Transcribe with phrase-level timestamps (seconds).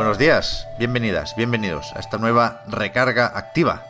[0.00, 3.84] Buenos días, bienvenidas, bienvenidos a esta nueva recarga activa.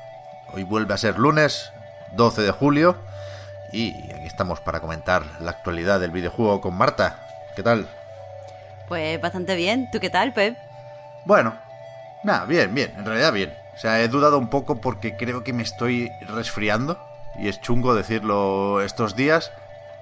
[0.53, 1.73] Hoy vuelve a ser lunes
[2.17, 2.97] 12 de julio
[3.73, 7.21] y aquí estamos para comentar la actualidad del videojuego con Marta.
[7.55, 7.87] ¿Qué tal?
[8.89, 9.89] Pues bastante bien.
[9.93, 10.59] ¿Tú qué tal, Pep?
[11.27, 11.55] Bueno,
[12.25, 13.55] nada, bien, bien, en realidad bien.
[13.77, 16.99] O sea, he dudado un poco porque creo que me estoy resfriando
[17.39, 19.53] y es chungo decirlo estos días,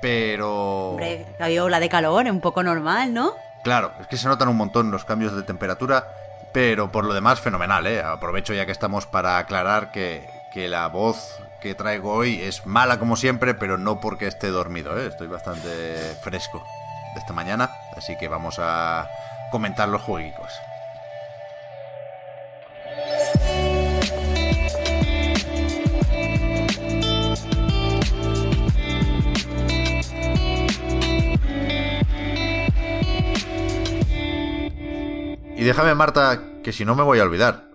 [0.00, 0.92] pero...
[0.92, 3.34] Hombre, la ola de calor, es un poco normal, ¿no?
[3.62, 6.08] Claro, es que se notan un montón los cambios de temperatura,
[6.52, 8.02] pero por lo demás fenomenal, ¿eh?
[8.02, 12.98] Aprovecho ya que estamos para aclarar que, que la voz que traigo hoy es mala
[12.98, 15.08] como siempre, pero no porque esté dormido, ¿eh?
[15.08, 16.64] Estoy bastante fresco
[17.14, 19.08] de esta mañana, así que vamos a
[19.50, 20.52] comentar los jueguicos.
[35.58, 37.72] Y déjame, Marta, que si no me voy a olvidar.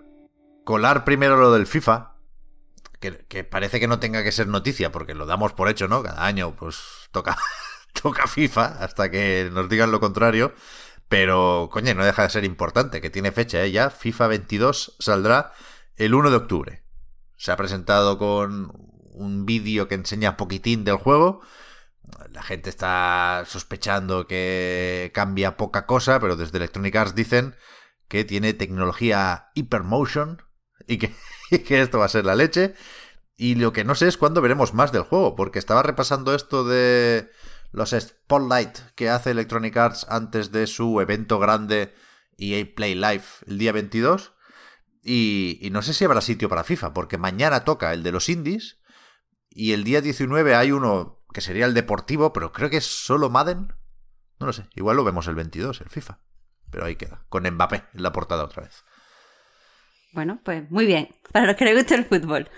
[0.63, 2.13] Colar primero lo del FIFA,
[3.01, 6.01] que, parece que no tenga que ser noticia, porque lo damos por hecho, ¿no?
[6.01, 6.77] Cada año, pues
[7.11, 7.37] toca,
[8.01, 10.53] toca FIFA hasta que nos digan lo contrario.
[11.09, 13.71] Pero, coño, no deja de ser importante, que tiene fecha, ¿eh?
[13.71, 15.51] Ya FIFA 22 saldrá
[15.97, 16.83] el 1 de octubre.
[17.35, 18.71] Se ha presentado con
[19.11, 21.41] un vídeo que enseña poquitín del juego.
[22.31, 27.55] La gente está sospechando que cambia poca cosa, pero desde Electronic Arts dicen
[28.07, 30.41] que tiene tecnología Hypermotion
[30.87, 31.13] y que,
[31.51, 32.75] y que esto va a ser la leche.
[33.35, 36.63] Y lo que no sé es cuándo veremos más del juego, porque estaba repasando esto
[36.63, 37.31] de
[37.71, 41.93] los Spotlight que hace Electronic Arts antes de su evento grande
[42.37, 44.33] EA Play Live el día 22.
[45.01, 48.29] Y, y, no sé si habrá sitio para FIFA, porque mañana toca el de los
[48.29, 48.79] indies
[49.49, 53.29] y el día 19 hay uno que sería el deportivo, pero creo que es solo
[53.29, 53.73] Madden.
[54.39, 56.19] No lo sé, igual lo vemos el 22, el FIFA.
[56.69, 58.83] Pero ahí queda, con Mbappé en la portada otra vez.
[60.13, 62.49] Bueno, pues muy bien, para los que les guste el fútbol.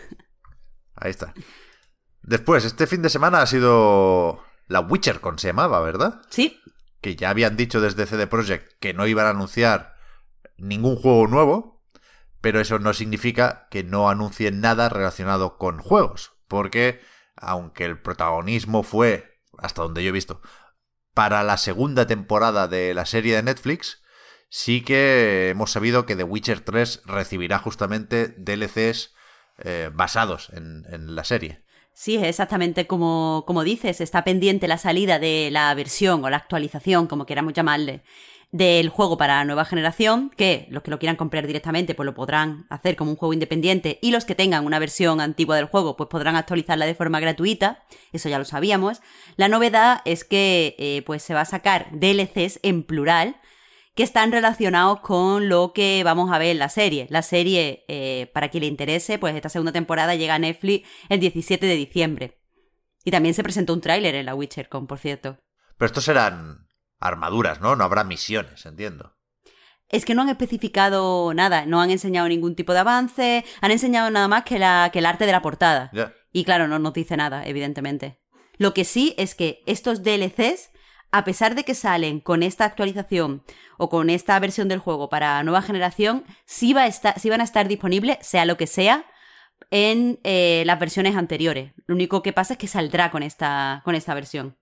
[0.95, 1.33] Ahí está.
[2.21, 6.21] Después, este fin de semana ha sido la WitcherCon, se llamaba, ¿verdad?
[6.29, 6.59] Sí.
[7.01, 9.95] Que ya habían dicho desde CD Projekt que no iban a anunciar
[10.57, 11.83] ningún juego nuevo,
[12.41, 17.01] pero eso no significa que no anuncien nada relacionado con juegos, porque
[17.35, 20.41] aunque el protagonismo fue, hasta donde yo he visto,
[21.13, 24.01] para la segunda temporada de la serie de Netflix,
[24.49, 29.13] sí que hemos sabido que The Witcher 3 recibirá justamente DLCs
[29.57, 31.64] eh, basados en, en, la serie.
[31.97, 36.35] Sí, es exactamente como, como dices, está pendiente la salida de la versión o la
[36.35, 38.03] actualización, como queramos llamarle,
[38.51, 42.13] del juego para la nueva generación, que los que lo quieran comprar directamente pues lo
[42.13, 45.95] podrán hacer como un juego independiente y los que tengan una versión antigua del juego
[45.95, 49.01] pues podrán actualizarla de forma gratuita, eso ya lo sabíamos.
[49.37, 53.37] La novedad es que eh, pues se va a sacar DLCs en plural
[53.95, 57.07] que están relacionados con lo que vamos a ver en la serie.
[57.09, 61.21] La serie, eh, para quien le interese, pues esta segunda temporada llega a Netflix el
[61.21, 62.41] 17 de diciembre.
[63.05, 65.37] Y también se presentó un tráiler en la WitcherCon, por cierto.
[65.77, 66.67] Pero estos serán
[66.99, 67.75] armaduras, ¿no?
[67.75, 69.15] No habrá misiones, entiendo.
[69.87, 74.09] Es que no han especificado nada, no han enseñado ningún tipo de avance, han enseñado
[74.09, 75.91] nada más que, la, que el arte de la portada.
[75.93, 76.13] Yeah.
[76.31, 78.19] Y claro, no nos dice nada, evidentemente.
[78.57, 80.71] Lo que sí es que estos DLCs,
[81.17, 83.41] a pesar de que salen con esta actualización
[83.77, 87.39] o con esta versión del juego para nueva generación, sí, va a estar, sí van
[87.39, 89.05] a estar disponibles, sea lo que sea,
[89.71, 91.71] en eh, las versiones anteriores.
[91.87, 94.57] Lo único que pasa es que saldrá con esta, con esta versión.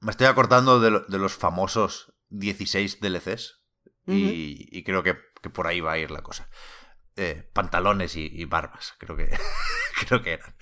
[0.00, 3.62] Me estoy acordando de, lo, de los famosos 16 DLCs
[4.06, 4.32] uh -huh.
[4.32, 6.50] y, y, creo que, que, por ahí va a ir la cosa.
[7.16, 9.30] Eh, pantalones y, y, barbas, creo que,
[10.06, 10.54] creo que eran.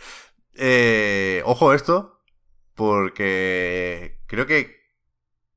[0.54, 2.22] Eh, ojo esto,
[2.76, 4.81] porque creo que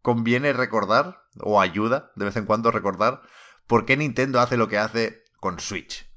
[0.05, 3.23] conviene recordar, o ayuda de vez en cuando recordar,
[3.65, 6.07] por qué Nintendo hace lo que hace con Switch,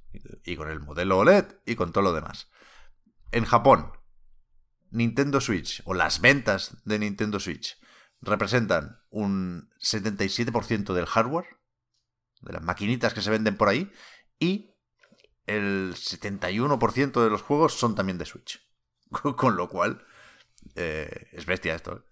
[0.44, 2.50] y con el modelo OLED, y con todo lo demás.
[3.32, 3.93] En Japón,
[4.90, 7.79] Nintendo Switch, o las ventas de Nintendo Switch,
[8.20, 11.46] representan un 77% del hardware,
[12.43, 13.90] de las maquinitas que se venden por ahí,
[14.38, 14.75] y
[15.46, 18.61] el 71% de los juegos son también de Switch.
[19.38, 20.05] Con lo cual,
[20.75, 21.96] eh, es bestia esto.
[21.96, 22.08] ¿eh?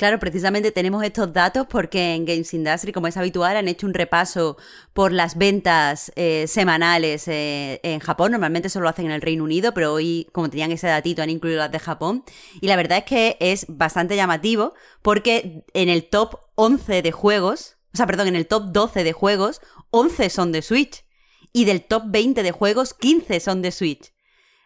[0.00, 3.92] Claro, precisamente tenemos estos datos porque en Games Industry, como es habitual, han hecho un
[3.92, 4.56] repaso
[4.94, 8.32] por las ventas eh, semanales eh, en Japón.
[8.32, 11.28] Normalmente solo lo hacen en el Reino Unido, pero hoy, como tenían ese datito, han
[11.28, 12.24] incluido las de Japón.
[12.62, 17.76] Y la verdad es que es bastante llamativo porque en el top 11 de juegos,
[17.92, 19.60] o sea, perdón, en el top 12 de juegos,
[19.90, 21.04] 11 son de Switch.
[21.52, 24.14] Y del top 20 de juegos, 15 son de Switch.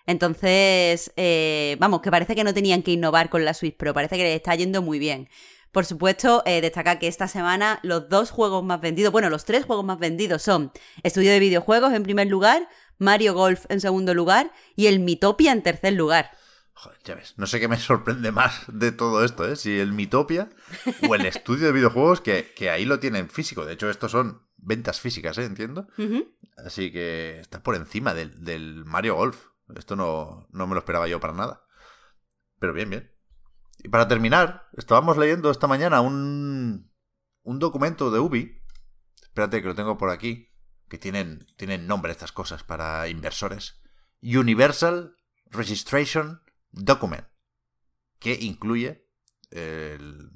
[0.06, 4.16] Entonces, eh, vamos, que parece que no tenían que innovar con la Switch pero parece
[4.16, 5.28] que les está yendo muy bien.
[5.72, 9.64] Por supuesto, eh, destaca que esta semana los dos juegos más vendidos, bueno, los tres
[9.64, 10.70] juegos más vendidos son
[11.02, 12.68] Estudio de Videojuegos en primer lugar,
[12.98, 16.30] Mario Golf en segundo lugar y el Mitopia en tercer lugar.
[16.74, 19.56] Joder, ya ves, no sé qué me sorprende más de todo esto, ¿eh?
[19.56, 20.48] Si el Mitopia
[21.08, 23.64] o el estudio de videojuegos, que, ahí lo tienen físico.
[23.64, 25.44] De hecho, estos son ventas físicas, ¿eh?
[25.44, 25.88] Entiendo.
[26.56, 29.53] Así que está por encima del Mario Golf.
[29.76, 31.64] Esto no, no me lo esperaba yo para nada.
[32.58, 33.12] Pero bien, bien.
[33.78, 36.92] Y para terminar, estábamos leyendo esta mañana un,
[37.42, 38.62] un documento de Ubi.
[39.22, 40.50] Espérate que lo tengo por aquí.
[40.88, 43.82] Que tienen, tienen nombre estas cosas para inversores.
[44.22, 45.16] Universal
[45.46, 47.26] Registration Document.
[48.18, 49.08] Que incluye
[49.50, 50.30] el,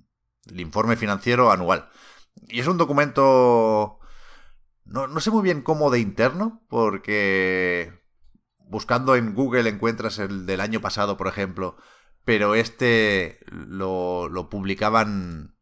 [0.46, 1.88] el informe financiero anual.
[2.48, 4.00] Y es un documento...
[4.84, 7.92] No, no sé muy bien cómo de interno, porque
[8.68, 11.76] buscando en Google encuentras el del año pasado, por ejemplo,
[12.24, 15.56] pero este lo, lo publicaban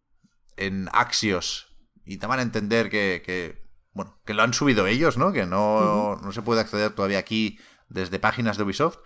[0.57, 3.63] en Axios y te van a entender que,
[3.93, 5.33] bueno, que lo han subido ellos, ¿no?
[5.33, 7.59] Que no, no se puede acceder todavía aquí
[7.89, 8.99] desde páginas de Ubisoft,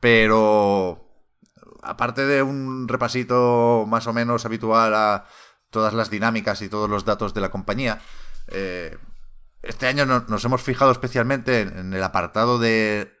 [0.00, 1.08] pero
[1.82, 5.26] aparte de un repasito más o menos habitual a
[5.70, 8.00] todas las dinámicas y todos los datos de la compañía,
[8.48, 8.96] eh,
[9.62, 13.17] este año nos hemos fijado especialmente en el apartado de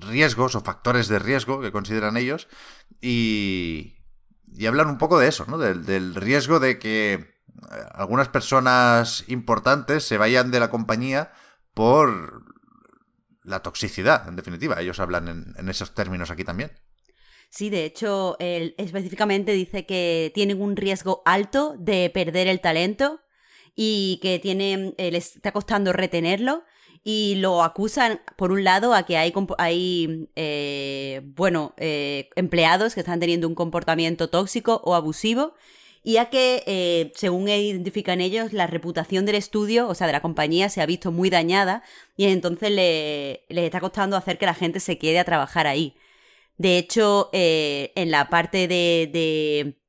[0.00, 2.48] riesgos o factores de riesgo que consideran ellos
[3.00, 4.00] y,
[4.56, 5.58] y hablan un poco de eso, ¿no?
[5.58, 7.26] Del, riesgo de que eh,
[7.94, 11.32] algunas personas importantes se vayan de la compañía
[11.74, 12.44] por
[13.42, 14.80] la toxicidad, en definitiva.
[14.80, 16.72] Ellos hablan en, esos términos aquí también.
[17.48, 23.20] Sí, de hecho, él específicamente dice que tienen un riesgo alto de perder el talento
[23.74, 26.64] y que tienen, eh, les está costando retenerlo
[27.02, 33.00] y lo acusan, por un lado, a que hay, hay eh, bueno, eh, empleados que
[33.00, 35.54] están teniendo un comportamiento tóxico o abusivo
[36.02, 40.22] y a que, eh, según identifican ellos, la reputación del estudio, o sea, de la
[40.22, 41.82] compañía, se ha visto muy dañada
[42.16, 45.96] y entonces le, les está costando hacer que la gente se quede a trabajar ahí.
[46.58, 49.79] De hecho, en la parte de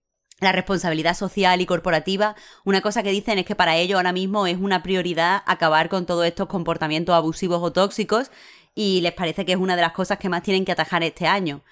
[0.42, 2.36] la responsabilidad social y corporativa,
[2.66, 6.06] una cosa que dicen es que para ellos ahora mismo es una prioridad acabar con
[6.06, 8.32] todos estos comportamientos abusivos o tóxicos
[8.74, 11.28] y les parece que es una de las cosas que más tienen que atajar este
[11.28, 11.64] año.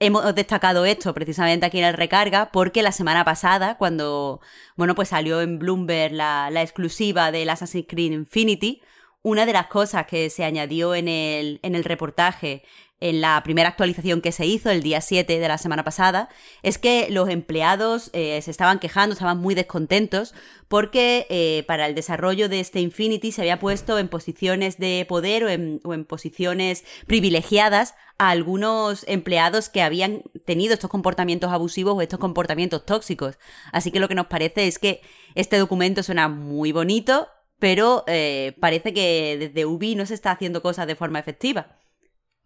[0.00, 4.40] Hemos destacado esto precisamente aquí en el recarga porque la semana pasada, cuando
[4.76, 8.80] bueno, pues salió en Bloomberg la, la exclusiva del Assassin's Creed Infinity,
[9.22, 12.62] una de las cosas que se añadió en el, en el reportaje
[13.00, 16.28] en la primera actualización que se hizo el día 7 de la semana pasada,
[16.62, 20.34] es que los empleados eh, se estaban quejando, estaban muy descontentos,
[20.66, 25.44] porque eh, para el desarrollo de este Infinity se había puesto en posiciones de poder
[25.44, 31.94] o en, o en posiciones privilegiadas a algunos empleados que habían tenido estos comportamientos abusivos
[31.94, 33.38] o estos comportamientos tóxicos.
[33.72, 35.00] Así que lo que nos parece es que
[35.36, 37.28] este documento suena muy bonito,
[37.60, 41.78] pero eh, parece que desde Ubi no se está haciendo cosas de forma efectiva.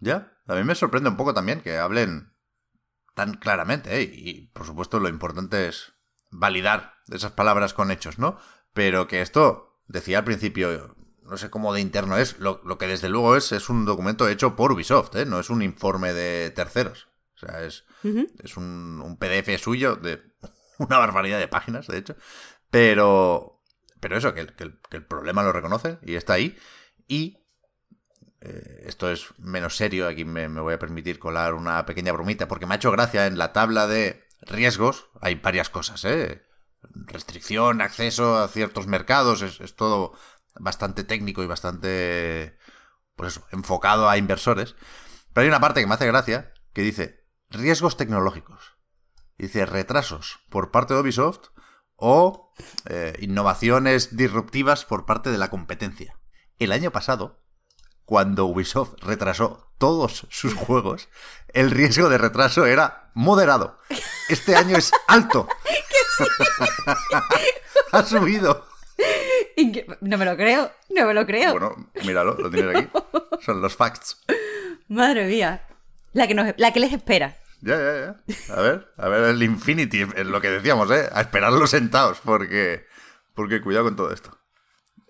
[0.02, 2.32] Ya, a mí me sorprende un poco también que hablen
[3.14, 4.11] tan claramente, ¿eh?
[4.12, 5.92] y por supuesto lo importante es
[6.32, 8.37] validar esas palabras con hechos, ¿no?
[8.73, 13.09] Pero que esto, decía al principio, no sé cómo de interno es, lo, que desde
[13.09, 15.25] luego es, es un documento hecho por Ubisoft, ¿eh?
[15.25, 17.09] No es un informe de terceros.
[17.37, 17.85] O sea, es,
[18.42, 20.21] es un, un, PDF suyo de
[20.78, 22.16] una barbaridad de páginas, de hecho.
[22.71, 23.62] Pero,
[24.00, 26.59] pero eso, que, que, que el problema lo reconoce y está ahí.
[27.06, 27.41] Y
[28.44, 32.66] eh, esto es menos serio, aquí me, voy a permitir colar una pequeña bromita, porque
[32.66, 36.44] me ha hecho gracia en la tabla de riesgos, hay varias cosas, ¿eh?
[36.82, 40.14] Restricción, acceso a ciertos mercados, es, todo
[40.56, 42.58] bastante técnico y bastante,
[43.14, 44.75] pues eso, enfocado a inversores.
[45.32, 48.76] Pero hay una parte que me hace gracia, que dice riesgos tecnológicos.
[49.38, 51.50] Dice retrasos por parte de Ubisoft
[51.94, 52.52] o
[52.87, 56.18] eh, innovaciones disruptivas por parte de la competencia.
[56.58, 57.41] El año pasado,
[58.12, 61.09] cuando Ubisoft retrasó todos sus juegos,
[61.54, 63.78] el riesgo de retraso era moderado.
[64.28, 65.49] Este año es alto.
[67.92, 68.66] ha subido.
[70.02, 71.52] No me lo creo, no me lo creo.
[71.52, 72.90] Bueno, míralo, lo tienes aquí.
[73.40, 74.23] Son los facts.
[74.88, 75.66] Madre mía.
[76.12, 77.38] La que, la que les espera.
[77.62, 77.95] Ya, ya,
[78.26, 78.54] ya.
[78.54, 81.09] A ver, a ver el Infinity, es lo que decíamos, ¿eh?
[81.14, 82.85] A esperarlo sentados, porque,
[83.35, 84.37] porque cuidado con todo esto.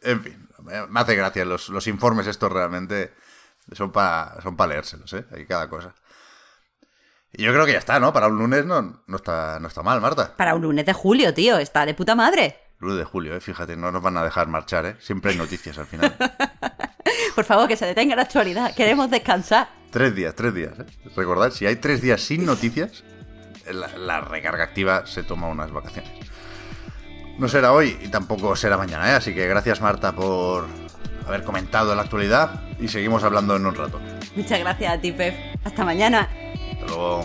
[0.03, 3.13] En fin, me hace gracia los, los informes estos realmente
[3.73, 5.25] son para son para leérselos, ¿eh?
[5.35, 5.95] Hay cada cosa.
[7.33, 8.13] Y yo creo que ya está, ¿no?
[8.13, 10.37] Para un lunes no, no, está, no está mal, Marta.
[10.37, 12.59] Para un lunes de julio, tío, está de puta madre.
[12.79, 13.41] Lunes de julio, ¿eh?
[13.41, 14.97] Fíjate, no nos van a dejar marchar, ¿eh?
[15.01, 16.15] Siempre hay noticias al final.
[17.35, 18.75] Por favor, que se detenga la actualidad.
[18.75, 19.69] Queremos descansar.
[19.91, 20.87] tres días, tres días, ¿eh?
[21.17, 23.03] Recordad, si hay tres días sin noticias,
[23.71, 26.13] la, la recarga activa se toma unas vacaciones.
[27.39, 29.15] No será hoy y tampoco será mañana, ¿eh?
[29.15, 30.67] Así que gracias, Marta, por
[31.27, 34.01] haber comentado la actualidad y seguimos hablando en un rato.
[34.37, 35.35] Muchas gracias a ti, Pep.
[35.65, 36.29] Hasta mañana.
[36.73, 37.25] Hasta luego.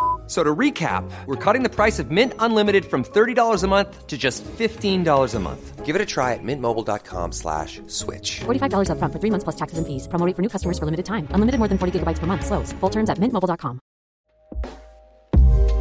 [0.31, 4.07] F- So to recap, we're cutting the price of Mint Unlimited from $30 a month
[4.07, 5.85] to just $15 a month.
[5.85, 8.39] Give it a try at mintmobile.com slash switch.
[8.45, 10.07] $45 upfront for three months plus taxes and fees.
[10.07, 11.27] Promo rate for new customers for limited time.
[11.31, 12.45] Unlimited more than 40 gigabytes per month.
[12.45, 12.71] Slows.
[12.79, 13.79] Full terms at mintmobile.com.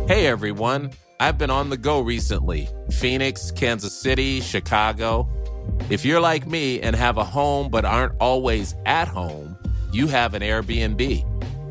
[0.09, 0.91] Hey everyone,
[1.21, 5.29] I've been on the go recently Phoenix, Kansas City, Chicago.
[5.91, 9.57] If you're like me and have a home but aren't always at home,
[9.93, 11.30] you have an Airbnb.